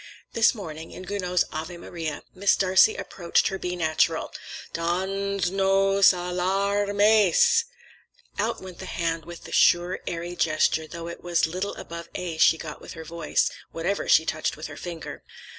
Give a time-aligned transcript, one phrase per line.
[0.33, 4.33] This morning, in Gounod's "Ave Maria," as Miss Darcey approached her B natural,—
[4.73, 7.65] Dans—nos a lár———mes!
[8.39, 12.39] Out went the hand, with the sure airy gesture, though it was little above A
[12.39, 15.21] she got with her voice, whatever she touched with her finger.